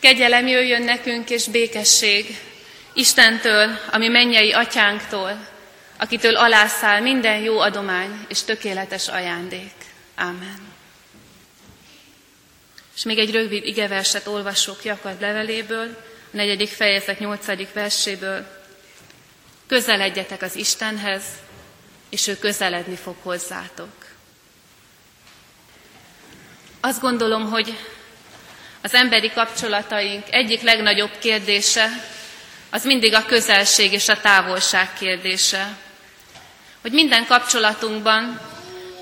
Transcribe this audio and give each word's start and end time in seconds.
Kegyelem 0.00 0.46
jöjjön 0.46 0.82
nekünk 0.82 1.30
és 1.30 1.46
békesség 1.46 2.38
Istentől, 2.92 3.78
ami 3.90 4.08
mennyei 4.08 4.52
atyánktól, 4.52 5.48
akitől 5.98 6.36
alászál 6.36 7.00
minden 7.00 7.38
jó 7.38 7.58
adomány 7.58 8.26
és 8.28 8.42
tökéletes 8.42 9.08
ajándék. 9.08 9.72
Ámen. 10.14 10.60
És 12.96 13.02
még 13.02 13.18
egy 13.18 13.30
rövid 13.30 13.66
igeverset 13.66 14.26
olvasok 14.26 14.84
Jakab 14.84 15.20
leveléből, 15.20 15.86
a 16.32 16.36
negyedik 16.36 16.68
fejezet 16.68 17.18
nyolcadik 17.18 17.72
verséből. 17.72 18.46
Közeledjetek 19.66 20.42
az 20.42 20.56
Istenhez, 20.56 21.22
és 22.08 22.26
ő 22.26 22.38
közeledni 22.38 22.96
fog 22.96 23.16
hozzátok. 23.22 24.06
Azt 26.80 27.00
gondolom, 27.00 27.50
hogy 27.50 27.78
az 28.82 28.94
emberi 28.94 29.30
kapcsolataink 29.30 30.24
egyik 30.30 30.62
legnagyobb 30.62 31.18
kérdése 31.18 31.88
az 32.70 32.84
mindig 32.84 33.14
a 33.14 33.24
közelség 33.24 33.92
és 33.92 34.08
a 34.08 34.20
távolság 34.20 34.92
kérdése. 34.98 35.76
Hogy 36.80 36.92
minden 36.92 37.26
kapcsolatunkban 37.26 38.40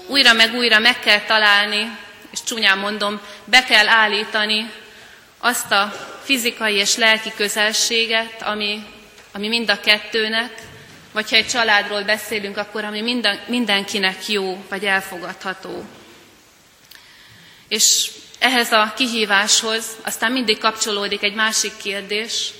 újra 0.06 0.32
meg 0.32 0.54
újra 0.54 0.78
meg 0.78 0.98
kell 0.98 1.20
találni, 1.20 1.98
és 2.30 2.38
csúnyán 2.42 2.78
mondom, 2.78 3.20
be 3.44 3.64
kell 3.64 3.88
állítani 3.88 4.70
azt 5.38 5.72
a 5.72 6.08
fizikai 6.24 6.74
és 6.74 6.96
lelki 6.96 7.32
közelséget, 7.36 8.42
ami, 8.42 8.86
ami 9.32 9.48
mind 9.48 9.70
a 9.70 9.80
kettőnek, 9.80 10.52
vagy 11.12 11.30
ha 11.30 11.36
egy 11.36 11.46
családról 11.46 12.02
beszélünk, 12.02 12.56
akkor 12.56 12.84
ami 12.84 13.00
minden, 13.00 13.40
mindenkinek 13.46 14.28
jó, 14.28 14.64
vagy 14.68 14.84
elfogadható. 14.84 15.84
És 17.68 18.10
ehhez 18.38 18.72
a 18.72 18.92
kihíváshoz 18.96 19.86
aztán 20.02 20.32
mindig 20.32 20.58
kapcsolódik 20.58 21.22
egy 21.22 21.34
másik 21.34 21.76
kérdés, 21.76 22.50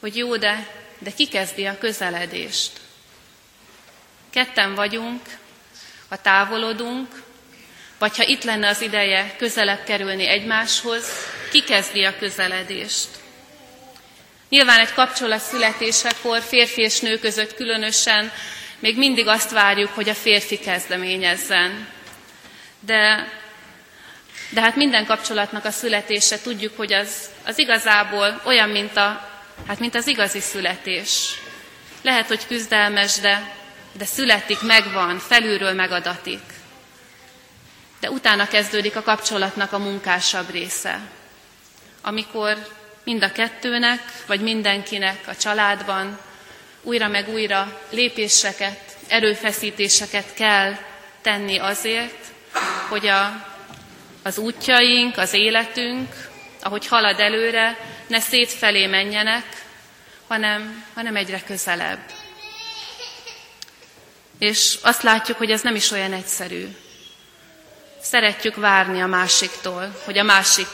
hogy 0.00 0.16
jó, 0.16 0.36
de, 0.36 0.66
de 0.98 1.10
ki 1.10 1.28
kezdi 1.28 1.64
a 1.64 1.78
közeledést? 1.78 2.70
Ketten 4.30 4.74
vagyunk, 4.74 5.20
ha 6.08 6.16
távolodunk, 6.16 7.22
vagy 7.98 8.16
ha 8.16 8.24
itt 8.26 8.44
lenne 8.44 8.68
az 8.68 8.80
ideje 8.80 9.34
közelebb 9.38 9.84
kerülni 9.84 10.26
egymáshoz, 10.26 11.04
ki 11.50 11.62
kezdi 11.62 12.04
a 12.04 12.18
közeledést? 12.18 13.08
Nyilván 14.48 14.80
egy 14.80 14.92
kapcsolat 14.92 15.40
születésekor 15.40 16.40
férfi 16.40 16.82
és 16.82 17.00
nő 17.00 17.18
között 17.18 17.54
különösen 17.54 18.32
még 18.78 18.96
mindig 18.98 19.26
azt 19.26 19.50
várjuk, 19.50 19.88
hogy 19.94 20.08
a 20.08 20.14
férfi 20.14 20.58
kezdeményezzen. 20.58 21.88
De, 22.80 23.28
de 24.50 24.60
hát 24.60 24.76
minden 24.76 25.06
kapcsolatnak 25.06 25.64
a 25.64 25.70
születése 25.70 26.40
tudjuk, 26.40 26.76
hogy 26.76 26.92
az, 26.92 27.30
az 27.46 27.58
igazából 27.58 28.40
olyan, 28.44 28.68
mint, 28.68 28.96
a, 28.96 29.28
hát 29.66 29.78
mint 29.78 29.94
az 29.94 30.06
igazi 30.06 30.40
születés. 30.40 31.34
Lehet, 32.02 32.26
hogy 32.26 32.46
küzdelmes, 32.46 33.18
de, 33.20 33.54
de 33.92 34.04
születik, 34.04 34.62
megvan, 34.62 35.18
felülről 35.18 35.72
megadatik. 35.72 36.42
De 38.00 38.10
utána 38.10 38.46
kezdődik 38.46 38.96
a 38.96 39.02
kapcsolatnak 39.02 39.72
a 39.72 39.78
munkásabb 39.78 40.50
része, 40.50 41.00
amikor 42.02 42.66
mind 43.04 43.22
a 43.22 43.32
kettőnek, 43.32 44.00
vagy 44.26 44.40
mindenkinek 44.40 45.18
a 45.26 45.36
családban 45.36 46.18
újra 46.82 47.08
meg 47.08 47.28
újra 47.28 47.80
lépéseket, 47.90 48.96
erőfeszítéseket 49.08 50.34
kell 50.34 50.76
tenni 51.22 51.58
azért, 51.58 52.24
hogy 52.88 53.06
a, 53.06 53.49
az 54.22 54.38
útjaink, 54.38 55.16
az 55.16 55.32
életünk, 55.32 56.14
ahogy 56.62 56.86
halad 56.86 57.20
előre, 57.20 57.78
ne 58.06 58.20
szétfelé 58.20 58.86
menjenek, 58.86 59.44
hanem, 60.26 60.84
hanem 60.94 61.16
egyre 61.16 61.42
közelebb. 61.46 62.00
És 64.38 64.78
azt 64.82 65.02
látjuk, 65.02 65.38
hogy 65.38 65.50
ez 65.50 65.62
nem 65.62 65.74
is 65.74 65.90
olyan 65.90 66.12
egyszerű. 66.12 66.66
Szeretjük 68.02 68.56
várni 68.56 69.00
a 69.00 69.06
másiktól, 69.06 70.00
hogy 70.04 70.18
a 70.18 70.22
másik 70.22 70.68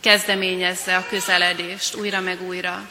kezdeményezze 0.00 0.96
a 0.96 1.06
közeledést 1.08 1.94
újra 1.94 2.20
meg 2.20 2.42
újra. 2.42 2.88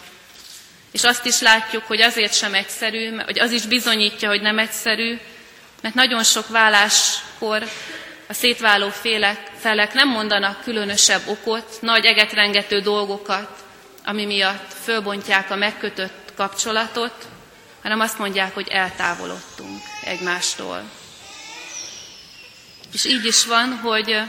És 0.91 1.03
azt 1.03 1.25
is 1.25 1.39
látjuk, 1.39 1.83
hogy 1.83 2.01
azért 2.01 2.33
sem 2.33 2.53
egyszerű, 2.53 3.15
hogy 3.15 3.39
az 3.39 3.51
is 3.51 3.65
bizonyítja, 3.65 4.29
hogy 4.29 4.41
nem 4.41 4.59
egyszerű, 4.59 5.19
mert 5.81 5.95
nagyon 5.95 6.23
sok 6.23 6.47
válláskor 6.47 7.63
a 8.27 8.33
szétváló 8.33 8.89
félek, 8.89 9.51
felek 9.59 9.93
nem 9.93 10.09
mondanak 10.09 10.63
különösebb 10.63 11.27
okot, 11.27 11.77
nagy 11.81 12.05
egetrengető 12.05 12.79
dolgokat, 12.79 13.63
ami 14.05 14.25
miatt 14.25 14.73
fölbontják 14.83 15.51
a 15.51 15.55
megkötött 15.55 16.33
kapcsolatot, 16.35 17.13
hanem 17.81 17.99
azt 17.99 18.17
mondják, 18.17 18.53
hogy 18.53 18.67
eltávolodtunk 18.67 19.81
egymástól. 20.03 20.83
És 22.93 23.05
így 23.05 23.25
is 23.25 23.45
van, 23.45 23.79
hogy 23.83 24.21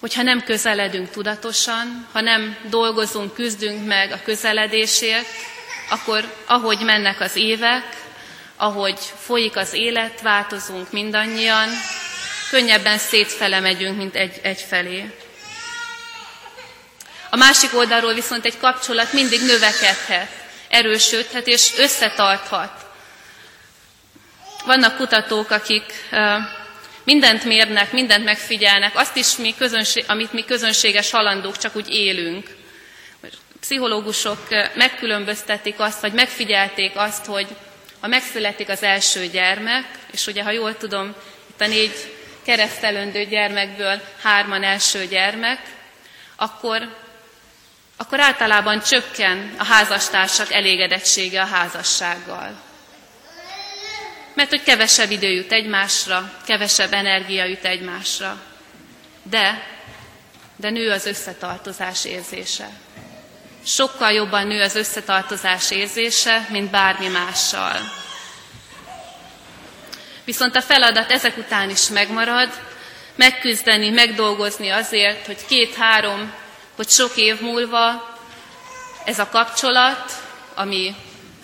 hogyha 0.00 0.22
nem 0.22 0.42
közeledünk 0.44 1.10
tudatosan, 1.10 2.06
ha 2.12 2.20
nem 2.20 2.56
dolgozunk, 2.68 3.34
küzdünk 3.34 3.86
meg 3.86 4.12
a 4.12 4.22
közeledésért, 4.24 5.26
akkor 5.90 6.34
ahogy 6.46 6.78
mennek 6.78 7.20
az 7.20 7.36
évek, 7.36 8.01
ahogy 8.62 8.98
folyik 9.18 9.56
az 9.56 9.72
élet, 9.72 10.20
változunk 10.20 10.90
mindannyian, 10.92 11.68
könnyebben 12.50 12.98
szétfele 12.98 13.60
megyünk, 13.60 13.96
mint 13.96 14.14
egy, 14.14 14.40
egyfelé. 14.42 15.10
A 17.30 17.36
másik 17.36 17.74
oldalról 17.74 18.14
viszont 18.14 18.44
egy 18.44 18.58
kapcsolat 18.58 19.12
mindig 19.12 19.40
növekedhet, 19.40 20.28
erősödhet 20.68 21.46
és 21.46 21.72
összetarthat. 21.78 22.72
Vannak 24.64 24.96
kutatók, 24.96 25.50
akik 25.50 26.08
mindent 27.04 27.44
mérnek, 27.44 27.92
mindent 27.92 28.24
megfigyelnek, 28.24 28.96
azt 28.96 29.16
is, 29.16 29.36
mi 29.36 29.54
közönség, 29.58 30.04
amit 30.08 30.32
mi 30.32 30.44
közönséges 30.44 31.10
halandók 31.10 31.58
csak 31.58 31.76
úgy 31.76 31.88
élünk. 31.88 32.56
Pszichológusok 33.60 34.48
megkülönböztetik 34.74 35.74
azt, 35.78 36.00
vagy 36.00 36.12
megfigyelték 36.12 36.92
azt, 36.94 37.24
hogy 37.24 37.46
ha 38.02 38.08
megszületik 38.08 38.68
az 38.68 38.82
első 38.82 39.26
gyermek, 39.26 39.84
és 40.12 40.26
ugye, 40.26 40.42
ha 40.42 40.50
jól 40.50 40.76
tudom, 40.76 41.14
itt 41.50 41.60
a 41.60 41.66
négy 41.66 42.14
keresztelendő 42.42 43.24
gyermekből 43.24 44.00
hárman 44.22 44.62
első 44.62 45.06
gyermek, 45.06 45.60
akkor, 46.36 46.96
akkor 47.96 48.20
általában 48.20 48.80
csökken 48.80 49.54
a 49.58 49.64
házastársak 49.64 50.52
elégedettsége 50.52 51.40
a 51.40 51.46
házassággal 51.46 52.70
mert 54.34 54.50
hogy 54.50 54.62
kevesebb 54.62 55.10
idő 55.10 55.30
jut 55.30 55.52
egymásra, 55.52 56.32
kevesebb 56.46 56.92
energia 56.92 57.44
jut 57.44 57.64
egymásra. 57.64 58.42
De, 59.22 59.66
de 60.56 60.70
nő 60.70 60.90
az 60.90 61.06
összetartozás 61.06 62.04
érzése. 62.04 62.68
Sokkal 63.64 64.12
jobban 64.12 64.46
nő 64.46 64.62
az 64.62 64.74
összetartozás 64.74 65.70
érzése, 65.70 66.46
mint 66.50 66.70
bármi 66.70 67.08
mással. 67.08 67.76
Viszont 70.24 70.56
a 70.56 70.62
feladat 70.62 71.10
ezek 71.10 71.36
után 71.36 71.70
is 71.70 71.88
megmarad, 71.88 72.48
megküzdeni, 73.14 73.90
megdolgozni 73.90 74.68
azért, 74.68 75.26
hogy 75.26 75.46
két-három, 75.46 76.34
hogy 76.76 76.88
sok 76.88 77.16
év 77.16 77.40
múlva 77.40 78.16
ez 79.04 79.18
a 79.18 79.28
kapcsolat, 79.28 80.12
ami 80.54 80.94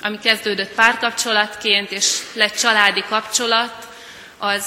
ami 0.02 0.18
kezdődött 0.18 0.74
párkapcsolatként, 0.74 1.90
és 1.90 2.18
lett 2.32 2.56
családi 2.56 3.04
kapcsolat, 3.08 3.88
az, 4.38 4.64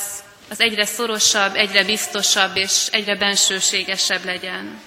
az 0.49 0.59
egyre 0.59 0.85
szorosabb, 0.85 1.55
egyre 1.55 1.83
biztosabb 1.83 2.55
és 2.57 2.87
egyre 2.91 3.15
bensőségesebb 3.15 4.25
legyen. 4.25 4.81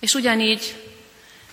És 0.00 0.14
ugyanígy 0.14 0.74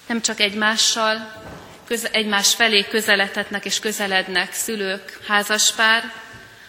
nem 0.08 0.22
csak 0.22 0.40
egymással, 0.40 1.44
köz, 1.88 2.08
egymás 2.12 2.54
felé 2.54 2.86
közeledhetnek 2.90 3.66
és 3.66 3.80
közelednek 3.80 4.54
szülők, 4.54 5.20
házaspár, 5.28 6.12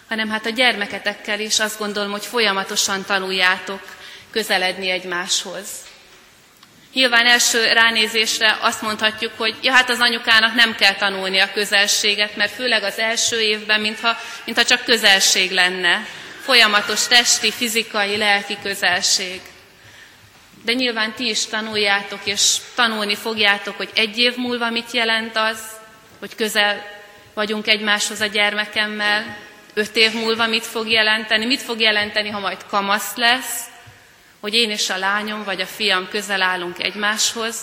hanem 0.09 0.31
hát 0.31 0.47
a 0.47 0.51
gyermeketekkel 0.51 1.41
is 1.41 1.61
azt 1.61 1.79
gondolom, 1.79 2.11
hogy 2.11 2.27
folyamatosan 2.27 3.05
tanuljátok 3.05 3.97
közeledni 4.31 4.91
egymáshoz. 4.91 5.69
Nyilván 6.93 7.27
első 7.27 7.65
ránézésre 7.73 8.59
azt 8.61 8.83
mondhatjuk, 8.83 9.33
hogy 9.37 9.57
ja, 9.63 9.73
hát 9.73 9.91
az 9.91 10.01
anyukának 10.01 10.55
nem 10.55 10.75
kell 10.75 10.95
tanulni 10.95 11.39
a 11.39 11.53
közelséget, 11.53 12.37
mert 12.37 12.55
főleg 12.55 12.83
az 12.83 12.99
első 12.99 13.41
évben, 13.41 13.81
mintha, 13.81 14.17
mintha 14.45 14.65
csak 14.65 14.85
közelség 14.85 15.51
lenne. 15.51 16.07
Folyamatos 16.43 17.07
testi, 17.07 17.51
fizikai, 17.51 18.17
lelki 18.17 18.59
közelség. 18.63 19.41
De 20.65 20.73
nyilván 20.73 21.13
ti 21.13 21.29
is 21.29 21.47
tanuljátok, 21.47 22.21
és 22.25 22.57
tanulni 22.75 23.15
fogjátok, 23.15 23.77
hogy 23.77 23.91
egy 23.95 24.19
év 24.19 24.37
múlva 24.37 24.71
mit 24.71 24.91
jelent 24.91 25.37
az, 25.37 25.59
hogy 26.19 26.35
közel 26.35 26.83
vagyunk 27.35 27.67
egymáshoz 27.67 28.21
a 28.21 28.27
gyermekemmel, 28.27 29.37
öt 29.75 29.97
év 29.97 30.13
múlva 30.13 30.47
mit 30.47 30.65
fog 30.65 30.89
jelenteni, 30.89 31.45
mit 31.45 31.63
fog 31.63 31.81
jelenteni, 31.81 32.29
ha 32.29 32.39
majd 32.39 32.67
kamasz 32.67 33.15
lesz, 33.17 33.61
hogy 34.41 34.55
én 34.55 34.71
és 34.71 34.91
a 34.91 34.99
lányom 34.99 35.45
vagy 35.45 35.61
a 35.61 35.67
fiam 35.67 36.09
közel 36.09 36.43
állunk 36.43 36.83
egymáshoz, 36.83 37.57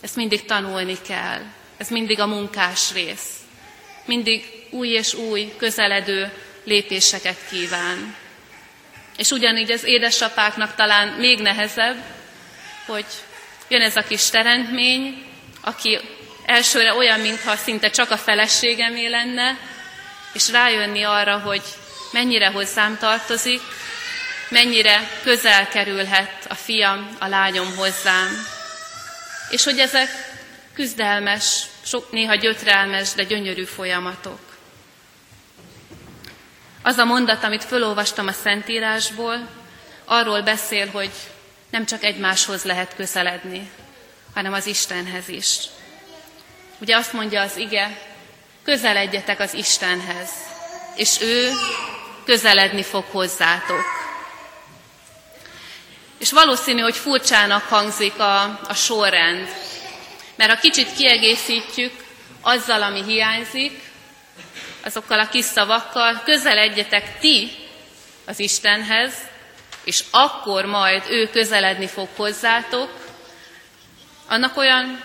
ezt 0.00 0.16
mindig 0.16 0.44
tanulni 0.44 0.96
kell. 1.08 1.40
Ez 1.76 1.88
mindig 1.88 2.20
a 2.20 2.26
munkás 2.26 2.92
rész. 2.92 3.28
Mindig 4.04 4.66
új 4.70 4.88
és 4.88 5.14
új, 5.14 5.52
közeledő 5.56 6.32
lépéseket 6.64 7.36
kíván. 7.50 8.14
És 9.16 9.30
ugyanígy 9.30 9.70
az 9.70 9.84
édesapáknak 9.84 10.74
talán 10.74 11.08
még 11.08 11.40
nehezebb, 11.40 11.96
hogy 12.86 13.06
jön 13.68 13.82
ez 13.82 13.96
a 13.96 14.02
kis 14.02 14.30
teremtmény, 14.30 15.24
aki 15.60 15.98
elsőre 16.46 16.94
olyan, 16.94 17.20
mintha 17.20 17.56
szinte 17.56 17.90
csak 17.90 18.10
a 18.10 18.16
feleségemé 18.16 19.06
lenne, 19.06 19.58
és 20.32 20.50
rájönni 20.50 21.02
arra, 21.02 21.38
hogy 21.38 21.62
mennyire 22.12 22.50
hozzám 22.50 22.98
tartozik, 22.98 23.60
mennyire 24.48 25.10
közel 25.22 25.68
kerülhet 25.68 26.46
a 26.48 26.54
fiam, 26.54 27.16
a 27.18 27.26
lányom 27.26 27.76
hozzám. 27.76 28.46
És 29.50 29.64
hogy 29.64 29.78
ezek 29.78 30.08
küzdelmes, 30.74 31.62
sok 31.84 32.10
néha 32.10 32.34
gyötrelmes, 32.34 33.12
de 33.12 33.22
gyönyörű 33.22 33.64
folyamatok. 33.64 34.38
Az 36.82 36.96
a 36.96 37.04
mondat, 37.04 37.44
amit 37.44 37.64
fölolvastam 37.64 38.26
a 38.26 38.32
Szentírásból, 38.32 39.48
arról 40.04 40.42
beszél, 40.42 40.88
hogy 40.90 41.10
nem 41.70 41.86
csak 41.86 42.04
egymáshoz 42.04 42.64
lehet 42.64 42.94
közeledni, 42.96 43.70
hanem 44.34 44.52
az 44.52 44.66
Istenhez 44.66 45.28
is. 45.28 45.58
Ugye 46.78 46.96
azt 46.96 47.12
mondja 47.12 47.40
az 47.40 47.56
ige, 47.56 47.98
közeledjetek 48.64 49.40
az 49.40 49.54
Istenhez, 49.54 50.30
és 50.96 51.20
ő 51.20 51.50
közeledni 52.24 52.82
fog 52.82 53.04
hozzátok. 53.10 53.84
És 56.18 56.32
valószínű, 56.32 56.80
hogy 56.80 56.96
furcsának 56.96 57.62
hangzik 57.62 58.18
a, 58.18 58.42
a 58.68 58.74
sorrend, 58.74 59.48
mert 60.36 60.50
ha 60.50 60.60
kicsit 60.60 60.92
kiegészítjük 60.92 62.04
azzal, 62.40 62.82
ami 62.82 63.02
hiányzik, 63.02 63.80
azokkal 64.84 65.18
a 65.18 65.28
kis 65.28 65.44
szavakkal, 65.44 66.22
közeledjetek 66.24 67.18
ti 67.18 67.50
az 68.24 68.38
Istenhez, 68.38 69.14
és 69.86 70.04
akkor 70.10 70.64
majd 70.64 71.02
ő 71.08 71.30
közeledni 71.30 71.86
fog 71.86 72.08
hozzátok, 72.16 72.90
annak 74.28 74.56
olyan 74.56 75.02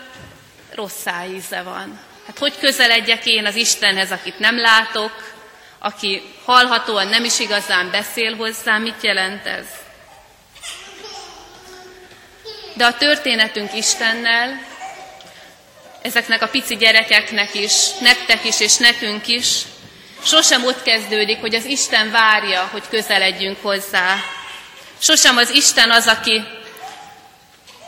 rossz 0.74 1.06
íze 1.34 1.62
van. 1.62 2.00
Hát 2.26 2.38
hogy 2.38 2.58
közeledjek 2.58 3.26
én 3.26 3.46
az 3.46 3.54
Istenhez, 3.54 4.12
akit 4.12 4.38
nem 4.38 4.58
látok, 4.58 5.34
aki 5.78 6.22
hallhatóan 6.44 7.06
nem 7.06 7.24
is 7.24 7.38
igazán 7.38 7.90
beszél 7.90 8.36
hozzám, 8.36 8.82
mit 8.82 9.02
jelent 9.02 9.46
ez? 9.46 9.66
De 12.74 12.84
a 12.84 12.96
történetünk 12.96 13.74
Istennel, 13.74 14.66
ezeknek 16.02 16.42
a 16.42 16.48
pici 16.48 16.76
gyerekeknek 16.76 17.54
is, 17.54 17.98
nektek 18.00 18.44
is 18.44 18.60
és 18.60 18.76
nekünk 18.76 19.26
is, 19.26 19.58
sosem 20.24 20.64
ott 20.64 20.82
kezdődik, 20.82 21.40
hogy 21.40 21.54
az 21.54 21.64
Isten 21.64 22.10
várja, 22.10 22.68
hogy 22.72 22.88
közeledjünk 22.88 23.58
hozzá. 23.62 24.16
Sosem 25.02 25.36
az 25.36 25.50
Isten 25.50 25.90
az, 25.90 26.06
aki 26.06 26.44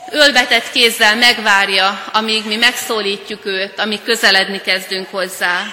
ölbetett 0.09 0.71
kézzel 0.71 1.15
megvárja, 1.15 2.03
amíg 2.11 2.45
mi 2.45 2.55
megszólítjuk 2.55 3.45
őt, 3.45 3.79
amíg 3.79 4.03
közeledni 4.03 4.61
kezdünk 4.61 5.09
hozzá. 5.09 5.63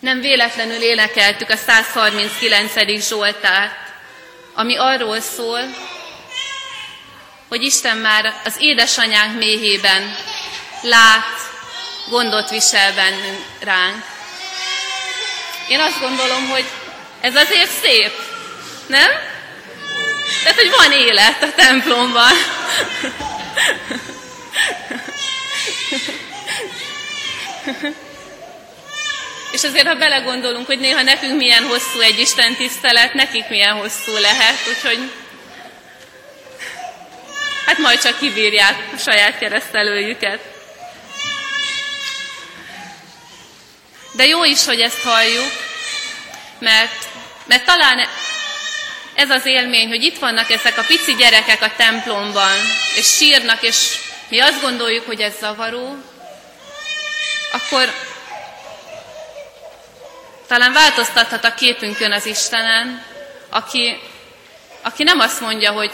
Nem 0.00 0.20
véletlenül 0.20 0.82
énekeltük 0.82 1.50
a 1.50 1.56
139. 1.56 3.08
Zsoltárt, 3.08 3.72
ami 4.54 4.76
arról 4.76 5.20
szól, 5.20 5.60
hogy 7.48 7.62
Isten 7.62 7.96
már 7.96 8.34
az 8.44 8.54
édesanyánk 8.58 9.38
méhében 9.38 10.16
lát, 10.82 11.38
gondot 12.08 12.50
visel 12.50 12.94
bennünk 12.94 13.44
ránk. 13.60 14.04
Én 15.68 15.80
azt 15.80 16.00
gondolom, 16.00 16.48
hogy 16.48 16.64
ez 17.20 17.36
azért 17.36 17.70
szép, 17.82 18.12
nem? 18.86 19.29
Tehát, 20.42 20.56
hogy 20.56 20.70
van 20.70 20.92
élet 20.92 21.42
a 21.42 21.52
templomban. 21.54 22.32
És 29.52 29.64
azért, 29.64 29.86
ha 29.86 29.94
belegondolunk, 29.94 30.66
hogy 30.66 30.78
néha 30.78 31.02
nekünk 31.02 31.36
milyen 31.36 31.66
hosszú 31.66 32.00
egy 32.00 32.18
Isten 32.18 32.54
tisztelet, 32.54 33.14
nekik 33.14 33.48
milyen 33.48 33.74
hosszú 33.74 34.16
lehet, 34.16 34.58
úgyhogy 34.68 35.12
hát 37.66 37.78
majd 37.78 38.02
csak 38.02 38.18
kibírják 38.18 38.76
a 38.94 38.98
saját 38.98 39.38
keresztelőjüket. 39.38 40.40
De 44.12 44.26
jó 44.26 44.44
is, 44.44 44.64
hogy 44.64 44.80
ezt 44.80 45.02
halljuk, 45.02 45.52
mert, 46.58 47.08
mert 47.46 47.64
talán 47.64 48.08
ez 49.20 49.30
az 49.30 49.46
élmény, 49.46 49.88
hogy 49.88 50.02
itt 50.02 50.18
vannak 50.18 50.50
ezek 50.50 50.78
a 50.78 50.84
pici 50.86 51.14
gyerekek 51.14 51.62
a 51.62 51.72
templomban, 51.76 52.56
és 52.96 53.06
sírnak, 53.06 53.62
és 53.62 53.98
mi 54.28 54.40
azt 54.40 54.60
gondoljuk, 54.60 55.06
hogy 55.06 55.20
ez 55.20 55.32
zavaró, 55.40 55.96
akkor 57.52 57.92
talán 60.46 60.72
változtathat 60.72 61.44
a 61.44 61.54
képünkön 61.54 62.12
az 62.12 62.26
Istenen, 62.26 63.04
aki, 63.48 64.00
aki 64.82 65.02
nem 65.02 65.18
azt 65.18 65.40
mondja, 65.40 65.72
hogy 65.72 65.92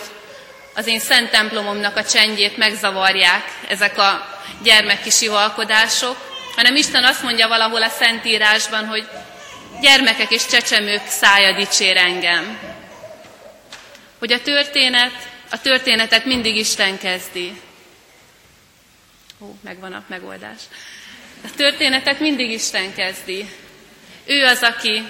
az 0.75 0.87
én 0.87 1.01
szent 1.01 1.31
templomomnak 1.31 1.97
a 1.97 2.05
csendjét 2.05 2.57
megzavarják 2.57 3.45
ezek 3.69 3.99
a 3.99 4.27
gyermeki 4.63 5.11
sivalkodások, 5.11 6.17
hanem 6.57 6.77
Isten 6.77 7.05
azt 7.05 7.23
mondja 7.23 7.49
valahol 7.49 7.83
a 7.83 7.89
Szentírásban, 7.89 8.87
hogy 8.87 9.09
gyermekek 9.81 10.31
és 10.31 10.47
csecsemők 10.47 11.09
szája 11.09 11.53
dicsér 11.53 11.97
engem. 11.97 12.75
Hogy 14.19 14.33
a 14.33 14.43
történet, 14.43 15.29
a 15.51 15.61
történetet 15.61 16.25
mindig 16.25 16.57
Isten 16.57 16.99
kezdi. 16.99 17.61
Ó, 19.41 19.55
megvan 19.61 19.93
a 19.93 20.05
megoldás. 20.07 20.61
A 21.45 21.51
történetet 21.57 22.21
mindig 22.21 22.51
Isten 22.51 22.95
kezdi. 22.95 23.49
Ő 24.25 24.45
az, 24.45 24.63
aki 24.63 25.09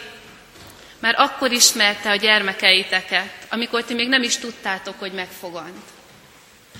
már 0.98 1.14
akkor 1.18 1.52
ismerte 1.52 2.10
a 2.10 2.16
gyermekeiteket, 2.16 3.46
amikor 3.48 3.84
ti 3.84 3.94
még 3.94 4.08
nem 4.08 4.22
is 4.22 4.36
tudtátok, 4.36 4.98
hogy 4.98 5.12
megfogant. 5.12 5.84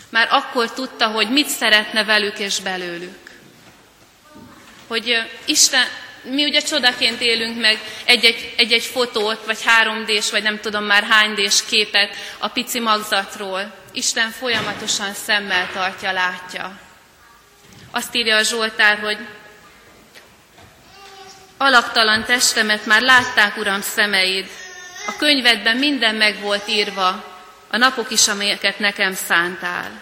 Már 0.09 0.29
akkor 0.31 0.73
tudta, 0.73 1.07
hogy 1.07 1.31
mit 1.31 1.49
szeretne 1.49 2.05
velük 2.05 2.39
és 2.39 2.61
belőlük. 2.61 3.31
Hogy 4.87 5.15
Isten, 5.45 5.87
mi 6.31 6.45
ugye 6.45 6.61
csodaként 6.61 7.21
élünk 7.21 7.61
meg 7.61 7.79
egy-egy, 8.05 8.55
egy-egy 8.57 8.85
fotót, 8.85 9.45
vagy 9.45 9.59
3D-s, 9.83 10.31
vagy 10.31 10.43
nem 10.43 10.61
tudom 10.61 10.85
már 10.85 11.03
hány 11.03 11.51
képet 11.69 12.17
a 12.39 12.49
pici 12.49 12.81
magzatról. 12.81 13.75
Isten 13.93 14.31
folyamatosan 14.31 15.15
szemmel 15.15 15.71
tartja, 15.73 16.13
látja. 16.13 16.79
Azt 17.91 18.15
írja 18.15 18.37
a 18.37 18.43
Zsoltár, 18.43 18.99
hogy 18.99 19.19
Alaktalan 21.57 22.25
testemet 22.25 22.87
már 22.87 23.03
látták, 23.03 23.57
Uram, 23.57 23.81
szemeid. 23.81 24.49
A 25.07 25.17
könyvedben 25.19 25.77
minden 25.77 26.15
meg 26.15 26.41
volt 26.41 26.69
írva, 26.69 27.37
a 27.71 27.77
napok 27.77 28.11
is, 28.11 28.29
amelyeket 28.29 28.79
nekem 28.79 29.15
szántál. 29.15 30.01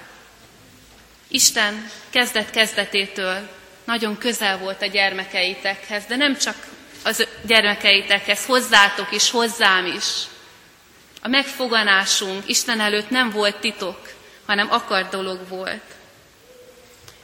Isten 1.28 1.90
kezdet 2.10 2.50
kezdetétől 2.50 3.48
nagyon 3.84 4.18
közel 4.18 4.58
volt 4.58 4.82
a 4.82 4.86
gyermekeitekhez, 4.86 6.04
de 6.06 6.16
nem 6.16 6.36
csak 6.36 6.56
az 7.04 7.26
gyermekeitekhez, 7.46 8.44
hozzátok 8.44 9.12
is, 9.12 9.30
hozzám 9.30 9.86
is. 9.86 10.04
A 11.22 11.28
megfoganásunk 11.28 12.48
Isten 12.48 12.80
előtt 12.80 13.10
nem 13.10 13.30
volt 13.30 13.56
titok, 13.56 14.12
hanem 14.46 14.70
akart 14.70 15.10
dolog 15.10 15.48
volt. 15.48 15.82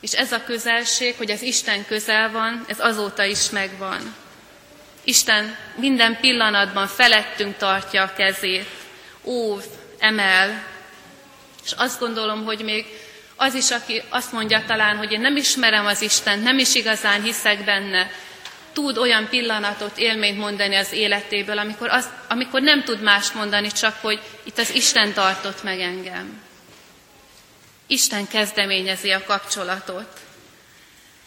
És 0.00 0.12
ez 0.12 0.32
a 0.32 0.44
közelség, 0.44 1.16
hogy 1.16 1.30
az 1.30 1.42
Isten 1.42 1.86
közel 1.86 2.30
van, 2.30 2.64
ez 2.68 2.80
azóta 2.80 3.24
is 3.24 3.50
megvan. 3.50 4.14
Isten 5.04 5.56
minden 5.76 6.20
pillanatban 6.20 6.86
felettünk 6.86 7.56
tartja 7.56 8.02
a 8.02 8.12
kezét, 8.12 8.68
óv, 9.22 9.64
emel, 9.98 10.64
és 11.64 11.72
azt 11.76 12.00
gondolom, 12.00 12.44
hogy 12.44 12.60
még 12.64 12.86
az 13.42 13.54
is, 13.54 13.70
aki 13.70 14.02
azt 14.08 14.32
mondja 14.32 14.64
talán, 14.66 14.96
hogy 14.96 15.12
én 15.12 15.20
nem 15.20 15.36
ismerem 15.36 15.86
az 15.86 16.02
Isten, 16.02 16.38
nem 16.38 16.58
is 16.58 16.74
igazán 16.74 17.22
hiszek 17.22 17.64
benne, 17.64 18.10
tud 18.72 18.98
olyan 18.98 19.28
pillanatot, 19.28 19.98
élményt 19.98 20.38
mondani 20.38 20.74
az 20.74 20.92
életéből, 20.92 21.58
amikor, 21.58 21.88
az, 21.88 22.08
amikor 22.28 22.60
nem 22.60 22.82
tud 22.84 23.02
mást 23.02 23.34
mondani, 23.34 23.70
csak 23.70 23.96
hogy 24.00 24.20
itt 24.42 24.58
az 24.58 24.74
Isten 24.74 25.12
tartott 25.12 25.62
meg 25.62 25.80
engem. 25.80 26.42
Isten 27.86 28.28
kezdeményezi 28.28 29.10
a 29.10 29.24
kapcsolatot. 29.24 30.20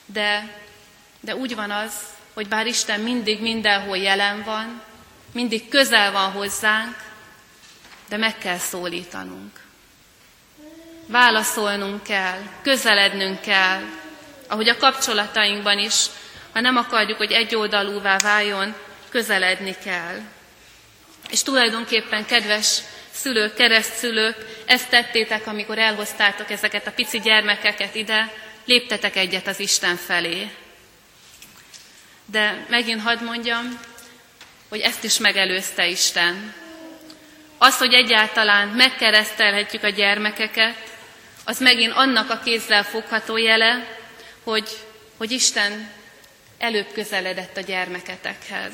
De, 0.06 0.58
de 1.20 1.36
úgy 1.36 1.56
van 1.56 1.72
az, 1.72 1.94
hogy 2.34 2.48
bár 2.48 2.66
Isten 2.66 3.00
mindig 3.00 3.42
mindenhol 3.42 3.98
jelen 3.98 4.44
van, 4.44 4.82
mindig 5.32 5.70
közel 5.70 6.12
van 6.12 6.32
hozzánk, 6.32 6.96
de 8.10 8.18
meg 8.18 8.38
kell 8.38 8.58
szólítanunk. 8.58 9.63
Válaszolnunk 11.08 12.04
kell, 12.04 12.42
közelednünk 12.64 13.42
kell, 13.42 13.82
ahogy 14.48 14.70
a 14.70 14.78
kapcsolatainkban 14.78 15.80
is, 15.80 16.06
ha 16.54 16.60
nem 16.60 16.78
akarjuk, 16.78 17.18
hogy 17.18 17.32
egyoldalúvá 17.32 18.20
váljon, 18.20 18.76
közeledni 19.10 19.76
kell. 19.84 20.20
És 21.30 21.44
tulajdonképpen, 21.44 22.26
kedves 22.26 22.82
szülők, 23.12 23.56
keresztszülők, 23.56 24.36
ezt 24.66 24.90
tettétek, 24.90 25.48
amikor 25.48 25.78
elhoztátok 25.78 26.50
ezeket 26.50 26.88
a 26.88 26.92
pici 26.92 27.20
gyermekeket 27.20 27.96
ide, 27.96 28.32
léptetek 28.66 29.16
egyet 29.16 29.48
az 29.48 29.60
Isten 29.60 29.96
felé. 29.96 30.52
De 32.26 32.66
megint 32.70 33.02
hadd 33.02 33.24
mondjam, 33.24 33.80
hogy 34.70 34.80
ezt 34.80 35.04
is 35.04 35.18
megelőzte 35.18 35.88
Isten. 35.88 36.54
Az, 37.58 37.78
hogy 37.78 37.94
egyáltalán 37.94 38.68
megkeresztelhetjük 38.68 39.84
a 39.84 39.90
gyermekeket, 39.90 40.93
az 41.46 41.60
megint 41.60 41.94
annak 41.96 42.30
a 42.30 42.40
kézzel 42.44 42.84
fogható 42.84 43.38
jele, 43.38 43.88
hogy, 44.44 44.70
hogy 45.18 45.32
Isten 45.32 45.92
előbb 46.58 46.88
közeledett 46.94 47.58
a 47.58 47.62
gyermeketekhez. 47.62 48.74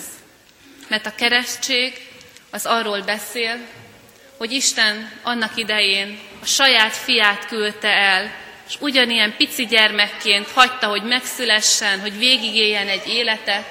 Mert 0.87 1.05
a 1.05 1.15
keresztség 1.15 2.07
az 2.49 2.65
arról 2.65 3.01
beszél, 3.01 3.57
hogy 4.37 4.51
Isten 4.51 5.11
annak 5.23 5.57
idején 5.57 6.19
a 6.41 6.45
saját 6.45 6.93
fiát 6.93 7.47
küldte 7.47 7.87
el, 7.87 8.31
és 8.67 8.75
ugyanilyen 8.79 9.35
pici 9.37 9.65
gyermekként 9.65 10.47
hagyta, 10.47 10.87
hogy 10.87 11.03
megszülessen, 11.03 11.99
hogy 11.99 12.17
végigéljen 12.17 12.87
egy 12.87 13.07
életet, 13.07 13.67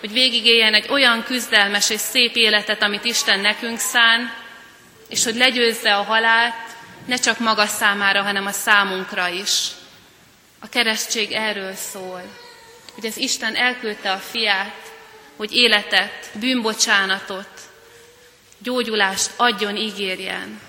hogy 0.00 0.12
végigéljen 0.12 0.74
egy 0.74 0.88
olyan 0.88 1.24
küzdelmes 1.24 1.90
és 1.90 2.00
szép 2.00 2.36
életet, 2.36 2.82
amit 2.82 3.04
Isten 3.04 3.40
nekünk 3.40 3.78
szán, 3.78 4.34
és 5.08 5.24
hogy 5.24 5.36
legyőzze 5.36 5.94
a 5.94 6.02
halált, 6.02 6.71
ne 7.06 7.16
csak 7.16 7.38
maga 7.38 7.66
számára, 7.66 8.22
hanem 8.22 8.46
a 8.46 8.52
számunkra 8.52 9.28
is. 9.28 9.68
A 10.58 10.68
keresztség 10.68 11.32
erről 11.32 11.74
szól, 11.74 12.22
hogy 12.94 13.06
az 13.06 13.16
Isten 13.16 13.54
elküldte 13.54 14.12
a 14.12 14.18
fiát, 14.18 14.92
hogy 15.36 15.52
életet, 15.52 16.30
bűnbocsánatot, 16.32 17.48
gyógyulást 18.58 19.30
adjon, 19.36 19.76
ígérjen. 19.76 20.60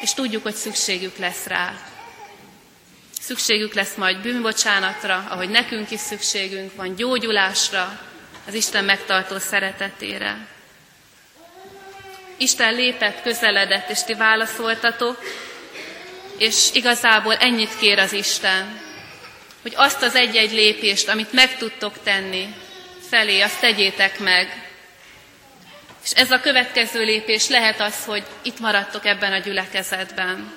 És 0.00 0.14
tudjuk, 0.14 0.42
hogy 0.42 0.54
szükségük 0.54 1.16
lesz 1.16 1.46
rá. 1.46 1.72
Szükségük 3.20 3.74
lesz 3.74 3.94
majd 3.94 4.20
bűnbocsánatra, 4.20 5.26
ahogy 5.28 5.48
nekünk 5.48 5.90
is 5.90 6.00
szükségünk 6.00 6.74
van, 6.74 6.94
gyógyulásra, 6.94 8.00
az 8.46 8.54
Isten 8.54 8.84
megtartó 8.84 9.38
szeretetére. 9.38 10.57
Isten 12.38 12.74
lépett, 12.74 13.22
közeledett, 13.22 13.90
és 13.90 14.02
ti 14.02 14.14
válaszoltatok, 14.14 15.22
és 16.38 16.68
igazából 16.72 17.34
ennyit 17.34 17.78
kér 17.78 17.98
az 17.98 18.12
Isten, 18.12 18.80
hogy 19.62 19.72
azt 19.76 20.02
az 20.02 20.14
egy-egy 20.14 20.52
lépést, 20.52 21.08
amit 21.08 21.32
meg 21.32 21.56
tudtok 21.56 22.02
tenni 22.02 22.54
felé, 23.08 23.40
azt 23.40 23.60
tegyétek 23.60 24.18
meg. 24.18 24.66
És 26.04 26.10
ez 26.10 26.30
a 26.30 26.40
következő 26.40 27.04
lépés 27.04 27.48
lehet 27.48 27.80
az, 27.80 28.04
hogy 28.04 28.24
itt 28.42 28.58
maradtok 28.58 29.06
ebben 29.06 29.32
a 29.32 29.38
gyülekezetben. 29.38 30.52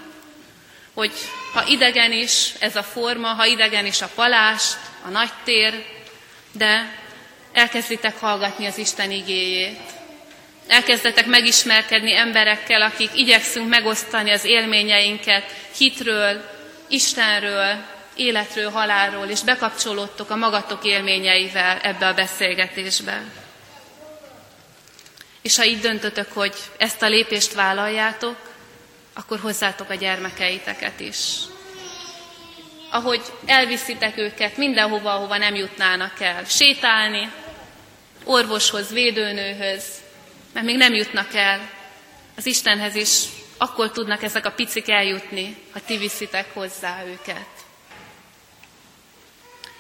Hogy 0.94 1.12
ha 1.54 1.68
idegen 1.68 2.12
is 2.12 2.54
ez 2.60 2.76
a 2.76 2.84
forma, 2.84 3.28
ha 3.28 3.46
idegen 3.46 3.86
is 3.86 4.02
a 4.02 4.10
palást, 4.16 4.78
a 5.06 5.10
nagy 5.10 5.32
tér, 5.44 5.86
de 6.52 6.96
elkezditek 7.54 8.20
hallgatni 8.20 8.66
az 8.66 8.78
Isten 8.78 9.12
igéjét. 9.12 9.91
Elkezdetek 10.72 11.26
megismerkedni 11.26 12.16
emberekkel, 12.16 12.82
akik 12.82 13.10
igyekszünk 13.14 13.70
megosztani 13.70 14.32
az 14.32 14.46
élményeinket 14.46 15.56
hitről, 15.78 16.50
Istenről, 16.88 17.84
életről, 18.16 18.70
halálról, 18.70 19.28
és 19.28 19.42
bekapcsolódtok 19.42 20.30
a 20.30 20.36
magatok 20.36 20.84
élményeivel 20.84 21.80
ebbe 21.80 22.08
a 22.08 22.14
beszélgetésbe. 22.14 23.24
És 25.42 25.58
ha 25.58 25.66
így 25.66 25.80
döntötök, 25.80 26.32
hogy 26.34 26.54
ezt 26.78 27.02
a 27.02 27.08
lépést 27.08 27.54
vállaljátok, 27.54 28.38
akkor 29.14 29.40
hozzátok 29.40 29.90
a 29.90 29.96
gyermekeiteket 29.96 31.00
is. 31.00 31.18
Ahogy 32.92 33.22
elviszitek 33.46 34.18
őket 34.18 34.58
mindenhova, 34.58 35.14
ahova 35.14 35.38
nem 35.38 35.56
jutnának 35.56 36.22
el. 36.22 36.44
Sétálni, 36.46 37.32
orvoshoz, 38.24 38.92
védőnőhöz, 38.92 40.01
mert 40.54 40.66
még 40.66 40.78
nem 40.78 40.94
jutnak 40.94 41.34
el. 41.34 41.70
Az 42.36 42.46
Istenhez 42.46 42.96
is 42.96 43.26
akkor 43.58 43.92
tudnak 43.92 44.24
ezek 44.24 44.46
a 44.46 44.52
picik 44.52 44.90
eljutni, 44.90 45.58
ha 45.72 45.80
ti 45.86 45.98
viszitek 45.98 46.54
hozzá 46.54 47.04
őket. 47.06 47.48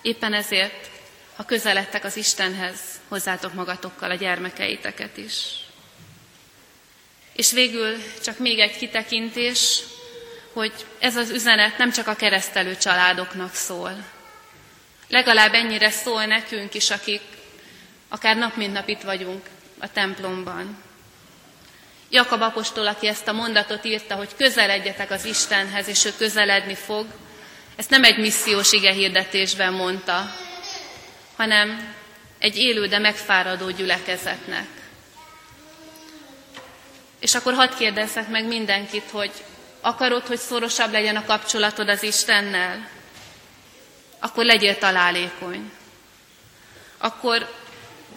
Éppen 0.01 0.33
ezért, 0.33 0.89
ha 1.35 1.45
közeledtek 1.45 2.03
az 2.03 2.17
Istenhez, 2.17 2.79
hozzátok 3.07 3.53
magatokkal 3.53 4.11
a 4.11 4.15
gyermekeiteket 4.15 5.17
is. 5.17 5.35
És 7.33 7.51
végül 7.51 7.97
csak 8.23 8.37
még 8.37 8.59
egy 8.59 8.77
kitekintés, 8.77 9.79
hogy 10.53 10.73
ez 10.99 11.15
az 11.15 11.29
üzenet 11.29 11.77
nem 11.77 11.91
csak 11.91 12.07
a 12.07 12.15
keresztelő 12.15 12.77
családoknak 12.77 13.53
szól. 13.53 14.05
Legalább 15.07 15.53
ennyire 15.53 15.89
szól 15.89 16.25
nekünk 16.25 16.73
is, 16.73 16.89
akik 16.89 17.21
akár 18.09 18.37
nap 18.37 18.55
mint 18.55 18.73
nap 18.73 18.87
itt 18.87 19.01
vagyunk 19.01 19.45
a 19.81 19.91
templomban. 19.91 20.77
Jakab 22.09 22.41
apostol, 22.41 22.87
aki 22.87 23.07
ezt 23.07 23.27
a 23.27 23.31
mondatot 23.31 23.85
írta, 23.85 24.15
hogy 24.15 24.35
közeledjetek 24.37 25.11
az 25.11 25.25
Istenhez, 25.25 25.87
és 25.87 26.05
ő 26.05 26.13
közeledni 26.17 26.75
fog, 26.75 27.05
ezt 27.75 27.89
nem 27.89 28.03
egy 28.03 28.17
missziós 28.17 28.71
ige 28.71 28.91
hirdetésben 28.91 29.73
mondta, 29.73 30.35
hanem 31.35 31.95
egy 32.37 32.57
élő, 32.57 32.87
de 32.87 32.99
megfáradó 32.99 33.69
gyülekezetnek. 33.69 34.67
És 37.19 37.35
akkor 37.35 37.53
hadd 37.53 37.75
kérdezzek 37.77 38.27
meg 38.27 38.45
mindenkit, 38.45 39.09
hogy 39.11 39.31
akarod, 39.81 40.25
hogy 40.25 40.37
szorosabb 40.37 40.91
legyen 40.91 41.15
a 41.15 41.25
kapcsolatod 41.25 41.89
az 41.89 42.03
Istennel? 42.03 42.89
Akkor 44.19 44.45
legyél 44.45 44.77
találékony. 44.77 45.71
Akkor, 46.97 47.49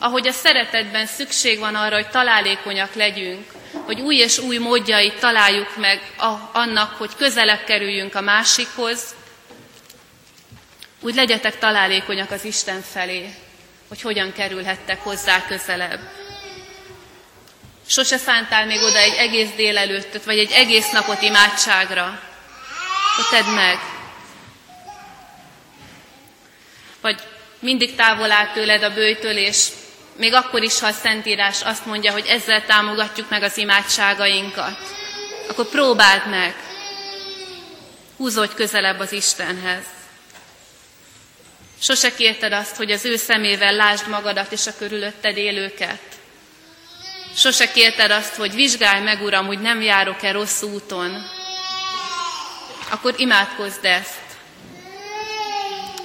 ahogy 0.04 0.26
a 0.26 0.32
szeretetben 0.32 1.06
szükség 1.06 1.58
van 1.58 1.74
arra, 1.74 1.94
hogy 1.94 2.08
találékonyak 2.08 2.94
legyünk, 2.94 3.52
hogy 3.84 4.00
új 4.00 4.16
és 4.16 4.38
új 4.38 4.58
módjait 4.58 5.18
találjuk 5.18 5.76
meg 5.76 6.12
annak, 6.52 6.94
hogy 6.96 7.10
közelebb 7.16 7.64
kerüljünk 7.64 8.14
a 8.14 8.20
másikhoz, 8.20 9.14
úgy 11.00 11.14
legyetek 11.14 11.58
találékonyak 11.58 12.30
az 12.30 12.44
Isten 12.44 12.82
felé, 12.92 13.34
hogy 13.88 14.00
hogyan 14.00 14.32
kerülhettek 14.32 15.02
hozzá 15.02 15.46
közelebb. 15.46 16.00
Sose 17.86 18.16
szántál 18.16 18.66
még 18.66 18.82
oda 18.82 18.98
egy 18.98 19.14
egész 19.16 19.50
délelőttöt, 19.56 20.24
vagy 20.24 20.38
egy 20.38 20.50
egész 20.50 20.90
napot 20.90 21.22
imádságra. 21.22 22.20
Ott 23.18 23.30
tedd 23.30 23.54
meg. 23.54 23.78
Vagy 27.00 27.20
mindig 27.58 27.94
távol 27.94 28.30
áll 28.30 28.52
tőled 28.52 28.82
a 28.82 28.94
bőjtől, 28.94 29.36
és 29.36 29.68
még 30.16 30.34
akkor 30.34 30.62
is, 30.62 30.80
ha 30.80 30.86
a 30.86 30.92
Szentírás 30.92 31.62
azt 31.62 31.86
mondja, 31.86 32.12
hogy 32.12 32.26
ezzel 32.26 32.64
támogatjuk 32.66 33.30
meg 33.30 33.42
az 33.42 33.56
imádságainkat, 33.56 34.78
akkor 35.48 35.68
próbáld 35.68 36.28
meg. 36.28 36.54
Húzódj 38.16 38.54
közelebb 38.54 38.98
az 38.98 39.12
Istenhez. 39.12 39.84
Sose 41.80 42.14
kérted 42.14 42.52
azt, 42.52 42.76
hogy 42.76 42.90
az 42.90 43.04
ő 43.04 43.16
szemével 43.16 43.72
lásd 43.72 44.08
magadat 44.08 44.52
és 44.52 44.66
a 44.66 44.76
körülötted 44.78 45.36
élőket. 45.36 46.00
Sose 47.36 47.70
kérted 47.70 48.10
azt, 48.10 48.34
hogy 48.34 48.54
vizsgálj 48.54 49.02
meg, 49.02 49.22
Uram, 49.22 49.46
hogy 49.46 49.60
nem 49.60 49.82
járok-e 49.82 50.32
rossz 50.32 50.62
úton. 50.62 51.30
Akkor 52.90 53.14
imádkozd 53.16 53.84
ezt. 53.84 54.22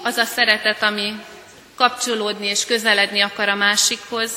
Az 0.03 0.17
a 0.17 0.25
szeretet, 0.25 0.83
ami 0.83 1.13
kapcsolódni 1.79 2.47
és 2.47 2.65
közeledni 2.65 3.21
akar 3.21 3.49
a 3.49 3.55
másikhoz, 3.55 4.31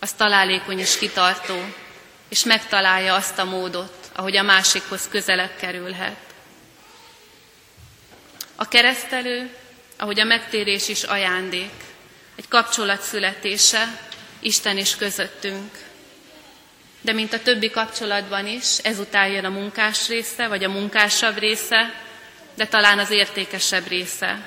az 0.00 0.12
találékony 0.12 0.78
és 0.78 0.98
kitartó, 0.98 1.64
és 2.28 2.44
megtalálja 2.44 3.14
azt 3.14 3.38
a 3.38 3.44
módot, 3.44 4.10
ahogy 4.12 4.36
a 4.36 4.42
másikhoz 4.42 5.08
közelebb 5.08 5.56
kerülhet. 5.56 6.16
A 8.56 8.68
keresztelő 8.68 9.50
ahogy 9.96 10.20
a 10.20 10.24
megtérés 10.24 10.88
is 10.88 11.02
ajándék, 11.02 11.72
egy 12.36 12.48
kapcsolat 12.48 13.02
születése 13.02 14.00
Isten 14.40 14.78
is 14.78 14.96
közöttünk. 14.96 15.70
De 17.00 17.12
mint 17.12 17.32
a 17.32 17.42
többi 17.42 17.70
kapcsolatban 17.70 18.46
is, 18.46 18.78
ezután 18.78 19.28
jön 19.28 19.44
a 19.44 19.50
munkás 19.50 20.08
része, 20.08 20.48
vagy 20.48 20.64
a 20.64 20.68
munkásabb 20.68 21.38
része, 21.38 21.94
de 22.54 22.66
talán 22.66 22.98
az 22.98 23.10
értékesebb 23.10 23.88
része. 23.88 24.38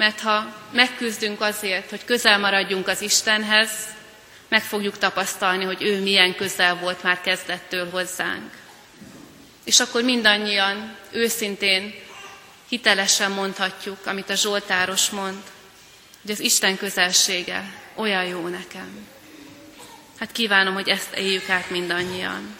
Mert 0.00 0.20
ha 0.20 0.54
megküzdünk 0.72 1.40
azért, 1.40 1.90
hogy 1.90 2.04
közel 2.04 2.38
maradjunk 2.38 2.88
az 2.88 3.00
Istenhez, 3.00 3.70
meg 4.48 4.62
fogjuk 4.62 4.98
tapasztalni, 4.98 5.64
hogy 5.64 5.82
ő 5.82 6.02
milyen 6.02 6.34
közel 6.34 6.76
volt 6.76 7.02
már 7.02 7.20
kezdettől 7.20 7.90
hozzánk. 7.90 8.50
És 9.64 9.80
akkor 9.80 10.02
mindannyian 10.02 10.96
őszintén, 11.10 11.94
hitelesen 12.68 13.30
mondhatjuk, 13.30 14.06
amit 14.06 14.30
a 14.30 14.34
Zsoltáros 14.34 15.10
mond, 15.10 15.42
hogy 16.22 16.30
az 16.30 16.40
Isten 16.40 16.76
közelsége 16.76 17.74
olyan 17.94 18.24
jó 18.24 18.48
nekem. 18.48 19.06
Hát 20.18 20.32
kívánom, 20.32 20.74
hogy 20.74 20.88
ezt 20.88 21.14
éljük 21.14 21.48
át 21.48 21.70
mindannyian. 21.70 22.56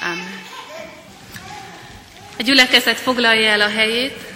Amen. 0.00 0.42
A 2.38 2.42
gyülekezet 2.42 2.98
foglalja 2.98 3.50
el 3.50 3.60
a 3.60 3.68
helyét, 3.68 4.34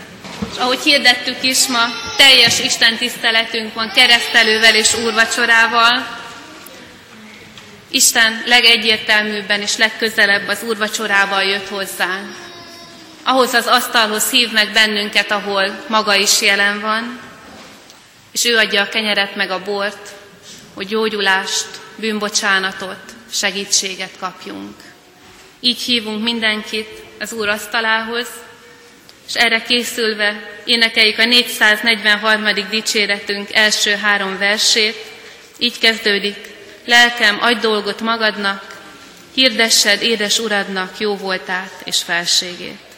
és 0.53 0.59
ahogy 0.59 0.81
hirdettük 0.81 1.43
is, 1.43 1.67
ma 1.67 1.85
teljes 2.17 2.61
Isten 2.61 2.97
tiszteletünk 2.97 3.75
van 3.75 3.91
keresztelővel 3.95 4.75
és 4.75 4.95
úrvacsorával. 4.95 6.19
Isten 7.91 8.43
legegyértelműbben 8.47 9.61
és 9.61 9.77
legközelebb 9.77 10.49
az 10.49 10.63
úrvacsorával 10.63 11.43
jött 11.43 11.69
hozzánk. 11.69 12.37
Ahhoz 13.23 13.55
az 13.55 13.67
asztalhoz 13.67 14.31
hív 14.31 14.53
meg 14.53 14.73
bennünket, 14.73 15.31
ahol 15.31 15.85
maga 15.89 16.15
is 16.15 16.41
jelen 16.41 16.81
van, 16.81 17.21
és 18.33 18.45
ő 18.45 18.57
adja 18.57 18.83
a 18.83 18.89
kenyeret 18.89 19.37
meg 19.37 19.51
a 19.51 19.63
bort, 19.63 20.11
hogy 20.75 20.87
gyógyulást, 20.87 21.67
bűnbocsánatot, 21.97 23.01
segítséget 23.33 24.19
kapjunk. 24.19 24.75
Így 25.61 25.81
hívunk 25.81 26.23
mindenkit 26.23 27.03
az 27.19 27.33
Úr 27.33 27.49
asztalához, 27.49 28.27
és 29.31 29.37
erre 29.37 29.63
készülve 29.63 30.51
énekeljük 30.65 31.19
a 31.19 31.25
443. 31.25 32.45
dicséretünk 32.71 33.55
első 33.55 33.95
három 33.95 34.39
versét. 34.39 34.97
Így 35.59 35.79
kezdődik, 35.79 36.37
lelkem, 36.85 37.39
adj 37.41 37.61
dolgot 37.61 38.01
magadnak, 38.01 38.79
hirdessed 39.35 40.03
édes 40.03 40.39
uradnak 40.39 40.99
jó 40.99 41.17
voltát 41.17 41.73
és 41.85 42.03
felségét. 42.03 42.90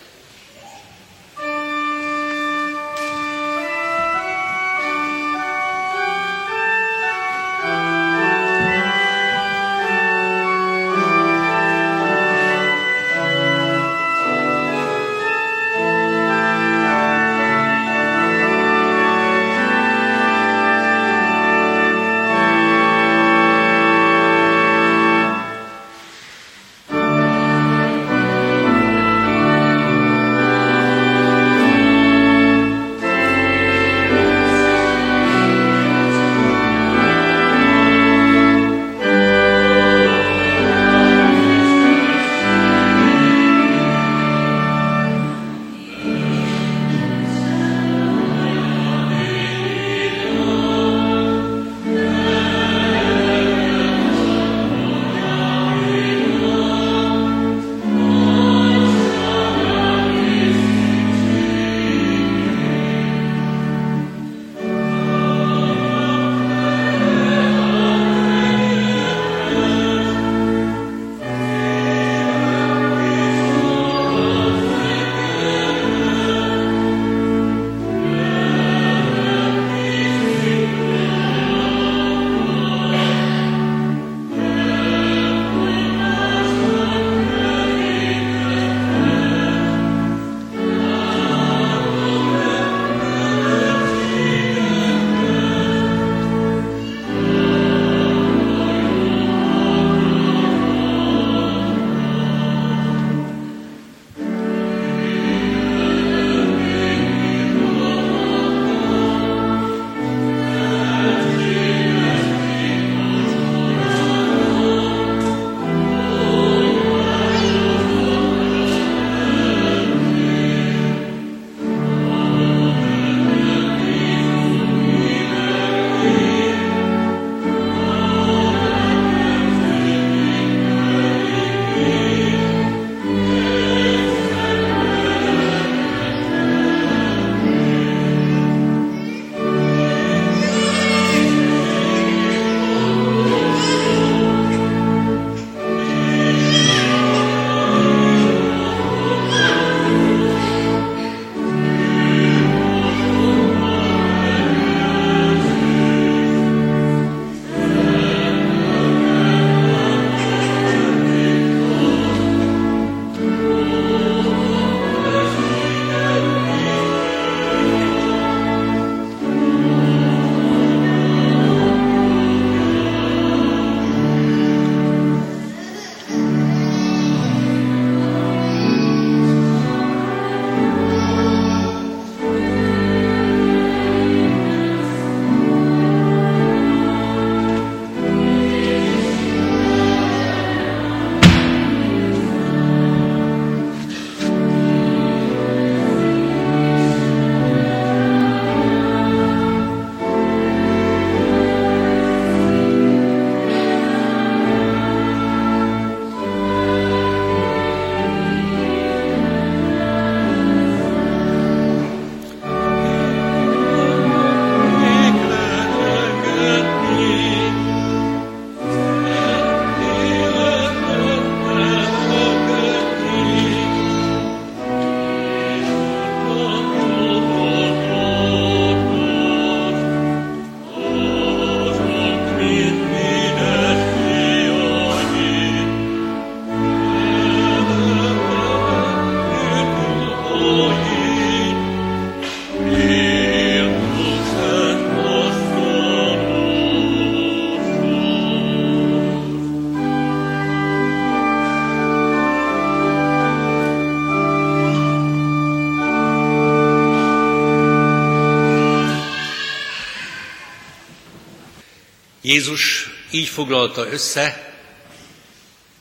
Jézus 262.33 262.91
így 263.11 263.29
foglalta 263.29 263.87
össze 263.87 264.55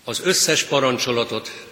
az 0.03 0.21
összes 0.23 0.63
parancsolatot, 0.63 1.65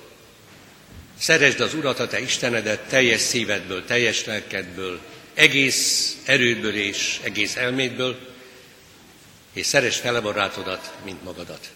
szeresd 1.18 1.60
az 1.60 1.74
Urat, 1.74 2.00
a 2.00 2.08
te 2.08 2.22
Istenedet 2.22 2.88
teljes 2.88 3.22
szívedből, 3.22 3.86
teljes 3.86 4.26
lelkedből, 4.26 5.00
egész 5.34 6.16
erődből 6.26 6.76
és 6.76 7.20
egész 7.24 7.56
elmédből, 7.56 8.20
és 9.54 9.66
szeres 9.66 9.98
fele 9.98 10.20
barátodat, 10.20 10.94
mint 11.04 11.24
magadat. 11.24 11.70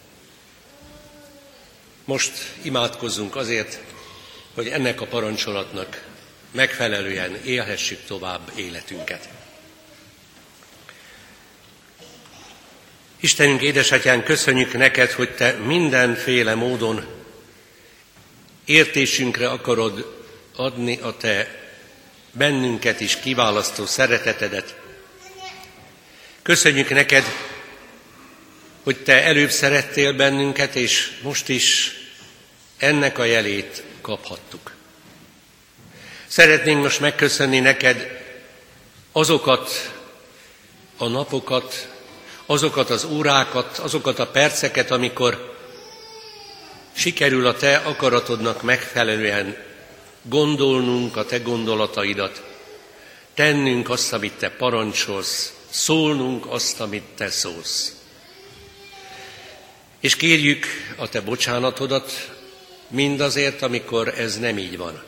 Most 2.05 2.31
imádkozzunk 2.61 3.35
azért, 3.35 3.79
hogy 4.53 4.67
ennek 4.67 5.01
a 5.01 5.05
parancsolatnak 5.05 6.05
megfelelően 6.51 7.35
élhessük 7.45 8.05
tovább 8.05 8.51
életünket. 8.55 9.42
Istenünk, 13.23 13.62
édesatyán, 13.62 14.23
köszönjük 14.23 14.73
neked, 14.73 15.12
hogy 15.12 15.36
te 15.36 15.51
mindenféle 15.51 16.55
módon 16.55 17.05
értésünkre 18.65 19.49
akarod 19.49 20.23
adni 20.55 20.99
a 21.01 21.17
te 21.17 21.65
bennünket 22.31 22.99
is 22.99 23.19
kiválasztó 23.19 23.86
szeretetedet. 23.86 24.75
Köszönjük 26.41 26.89
neked, 26.89 27.23
hogy 28.83 28.97
te 29.03 29.23
előbb 29.23 29.51
szerettél 29.51 30.13
bennünket, 30.13 30.75
és 30.75 31.12
most 31.21 31.49
is 31.49 31.95
ennek 32.77 33.17
a 33.17 33.23
jelét 33.23 33.83
kaphattuk. 34.01 34.71
Szeretnénk 36.27 36.83
most 36.83 36.99
megköszönni 36.99 37.59
neked 37.59 38.21
azokat 39.12 39.93
a 40.97 41.07
napokat, 41.07 41.92
azokat 42.45 42.89
az 42.89 43.03
órákat, 43.03 43.77
azokat 43.77 44.19
a 44.19 44.27
perceket, 44.27 44.91
amikor 44.91 45.58
sikerül 46.93 47.47
a 47.47 47.56
te 47.56 47.75
akaratodnak 47.75 48.62
megfelelően 48.62 49.58
gondolnunk 50.21 51.17
a 51.17 51.25
te 51.25 51.39
gondolataidat, 51.39 52.43
tennünk 53.34 53.89
azt, 53.89 54.13
amit 54.13 54.34
te 54.34 54.49
parancsolsz, 54.49 55.53
szólnunk 55.69 56.45
azt, 56.47 56.79
amit 56.79 57.03
te 57.15 57.29
szólsz. 57.29 57.95
És 59.99 60.15
kérjük 60.15 60.65
a 60.95 61.10
te 61.10 61.21
bocsánatodat 61.21 62.32
mindazért, 62.88 63.62
amikor 63.62 64.08
ez 64.08 64.39
nem 64.39 64.58
így 64.58 64.77
van. 64.77 65.03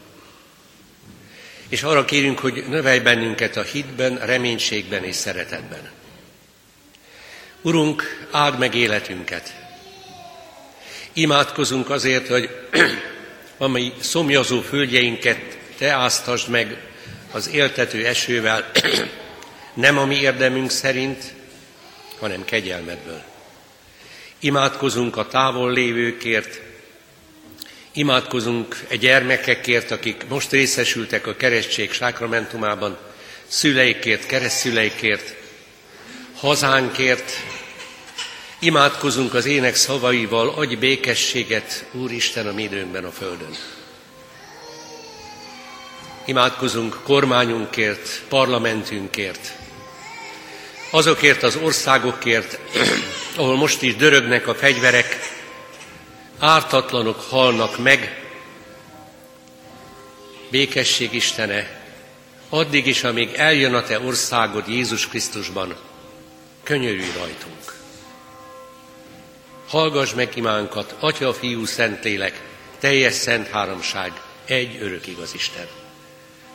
És 1.70 1.84
arra 1.84 2.06
kérünk, 2.06 2.40
hogy 2.40 2.64
növelj 2.68 3.00
bennünket 3.00 3.56
a 3.56 3.62
hitben, 3.62 4.18
reménységben 4.18 5.04
és 5.04 5.16
szeretetben. 5.16 5.95
Urunk, 7.66 8.28
áld 8.32 8.58
meg 8.58 8.76
életünket. 8.76 9.56
Imádkozunk 11.14 11.90
azért, 11.90 12.28
hogy 12.28 12.50
ami 13.58 13.94
szomjazó 14.00 14.62
földjeinket 14.62 15.40
te 15.78 15.92
áztasd 15.92 16.50
meg 16.50 16.78
az 17.32 17.50
éltető 17.50 18.06
esővel, 18.06 18.72
nem 19.74 19.98
a 19.98 20.06
mi 20.06 20.16
érdemünk 20.16 20.70
szerint, 20.70 21.34
hanem 22.20 22.46
kegyelmedből. 22.46 23.24
Imádkozunk 24.40 25.18
a 25.18 25.28
távol 25.28 25.72
lévőkért, 25.72 26.62
imádkozunk 27.94 28.78
a 28.90 28.96
gyermekekért, 28.96 29.92
akik 29.92 30.26
most 30.28 30.52
részesültek 30.52 31.28
a 31.28 31.36
keresztség 31.36 31.92
sákramentumában, 31.92 32.98
szüleikért, 33.48 34.26
keresztszüleikért, 34.26 35.36
hazánkért, 36.36 37.32
imádkozunk 38.66 39.34
az 39.34 39.46
ének 39.46 39.76
szavaival, 39.76 40.50
adj 40.50 40.76
békességet, 40.76 41.86
Úristen, 41.92 42.48
a 42.48 42.52
mi 42.52 42.64
időnkben 42.64 43.06
a 43.06 43.12
Földön. 43.12 43.56
Imádkozunk 46.26 47.00
kormányunkért, 47.04 48.22
parlamentünkért, 48.30 49.52
azokért 50.90 51.44
az 51.44 51.56
országokért, 51.56 52.60
ahol 53.38 53.56
most 53.56 53.82
is 53.82 53.96
dörögnek 53.96 54.48
a 54.48 54.56
fegyverek, 54.56 55.20
ártatlanok 56.40 57.22
halnak 57.22 57.78
meg, 57.78 58.24
békesség 60.50 61.14
Istene, 61.14 61.82
addig 62.50 62.88
is, 62.88 63.04
amíg 63.04 63.30
eljön 63.34 63.74
a 63.74 63.84
Te 63.84 64.00
országod 64.00 64.68
Jézus 64.68 65.08
Krisztusban, 65.08 65.76
könyörülj 66.64 67.12
rajtunk. 67.18 67.75
Hallgass 69.76 70.14
meg 70.14 70.32
imánkat, 70.36 70.96
Atya, 71.00 71.34
Fiú, 71.34 71.66
Szentlélek, 71.66 72.42
teljes 72.80 73.14
szent 73.14 73.48
háromság, 73.48 74.22
egy 74.46 74.78
örök 74.82 75.08
igaz 75.08 75.34
Isten. 75.34 75.68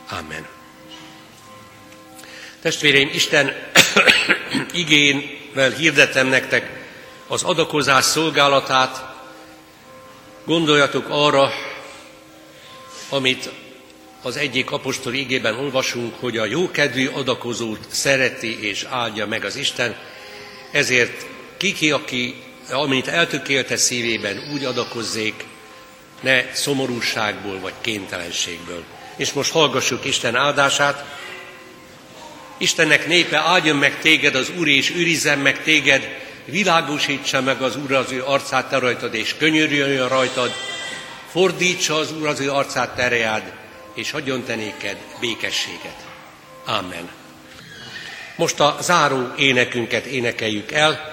Amen. 0.09 0.47
Testvéreim, 2.61 3.09
Isten 3.13 3.53
igénvel 4.73 5.71
hirdetem 5.71 6.27
nektek 6.27 6.85
az 7.27 7.43
adakozás 7.43 8.03
szolgálatát. 8.03 9.05
Gondoljatok 10.45 11.05
arra, 11.09 11.51
amit 13.09 13.49
az 14.21 14.37
egyik 14.37 14.71
apostol 14.71 15.13
igében 15.13 15.55
olvasunk, 15.55 16.15
hogy 16.19 16.37
a 16.37 16.45
jókedvű 16.45 17.07
adakozót 17.07 17.87
szereti 17.89 18.67
és 18.67 18.83
áldja 18.83 19.27
meg 19.27 19.45
az 19.45 19.55
Isten, 19.55 19.95
ezért 20.71 21.25
kiki, 21.57 21.91
aki, 21.91 22.49
amit 22.71 23.07
eltökélte 23.07 23.77
szívében, 23.77 24.49
úgy 24.53 24.65
adakozzék, 24.65 25.45
ne 26.21 26.53
szomorúságból 26.53 27.59
vagy 27.59 27.73
kénytelenségből. 27.81 28.83
És 29.15 29.33
most 29.33 29.51
hallgassuk 29.51 30.05
Isten 30.05 30.35
áldását, 30.35 31.05
Istennek 32.57 33.07
népe, 33.07 33.37
áldjon 33.37 33.75
meg 33.75 33.99
téged 33.99 34.35
az 34.35 34.51
Úr, 34.57 34.67
és 34.67 34.89
őrizzen 34.89 35.39
meg 35.39 35.63
téged, 35.63 36.17
világosítsa 36.45 37.41
meg 37.41 37.61
az 37.61 37.75
Úr 37.75 37.91
az 37.91 38.11
ő 38.11 38.23
arcát 38.23 38.69
te 38.69 38.77
rajtad, 38.77 39.13
és 39.13 39.35
könyörüljön 39.37 40.07
rajtad, 40.07 40.51
fordítsa 41.31 41.95
az 41.95 42.11
Úr 42.11 42.27
az 42.27 42.39
ő 42.39 42.51
arcát 42.51 42.95
tereád, 42.95 43.53
és 43.93 44.11
hagyjon 44.11 44.43
te 44.43 44.55
néked 44.55 44.97
békességet. 45.19 45.95
Amen. 46.65 47.09
Most 48.35 48.59
a 48.59 48.77
záró 48.81 49.33
énekünket 49.37 50.05
énekeljük 50.05 50.71
el. 50.71 51.10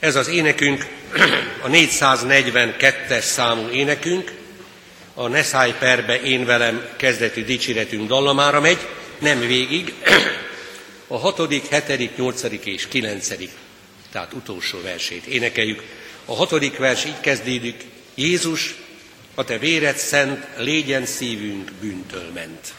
Ez 0.00 0.16
az 0.16 0.28
énekünk 0.28 0.86
a 1.64 1.68
442-es 1.68 3.20
számú 3.20 3.68
énekünk, 3.68 4.32
a 5.14 5.28
Ne 5.28 5.42
szállj 5.42 5.74
perbe, 5.78 6.20
én 6.20 6.44
velem 6.44 6.88
kezdeti 6.96 7.44
dicséretünk 7.44 8.08
dallamára 8.08 8.60
megy, 8.60 8.78
nem 9.18 9.40
végig, 9.40 9.94
a 11.06 11.18
hatodik, 11.18 11.66
hetedik, 11.66 12.16
nyolcadik 12.16 12.64
és 12.64 12.88
kilencedik, 12.88 13.50
tehát 14.12 14.32
utolsó 14.32 14.80
versét 14.82 15.26
énekeljük. 15.26 15.82
A 16.24 16.34
hatodik 16.34 16.76
vers 16.76 17.04
így 17.04 17.20
kezdődik, 17.20 17.84
Jézus, 18.14 18.74
a 19.34 19.44
te 19.44 19.58
véred 19.58 19.96
szent, 19.96 20.46
légyen 20.56 21.06
szívünk 21.06 21.72
bűntől 21.80 22.30
ment. 22.34 22.74